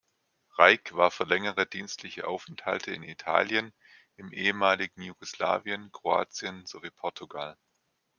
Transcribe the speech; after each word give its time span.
Reik 0.57 0.95
war 0.95 1.11
für 1.11 1.25
längere 1.25 1.67
dienstliche 1.67 2.25
Aufenthalte 2.25 2.91
in 2.91 3.03
Italien, 3.03 3.71
im 4.15 4.31
ehemaligen 4.33 5.03
Jugoslawien, 5.03 5.91
Kroatien 5.91 6.65
sowie 6.65 6.89
Portugal. 6.89 7.55